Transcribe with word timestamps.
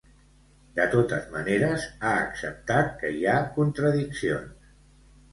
De 0.77 0.85
totes 0.93 1.25
maneres, 1.33 1.83
ha 2.09 2.13
acceptat 2.21 2.89
que 3.01 3.11
hi 3.17 3.21
ha 3.33 3.35
"contradiccions". 3.59 4.73